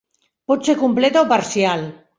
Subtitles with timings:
[0.51, 1.91] Pot ser completa o parcial.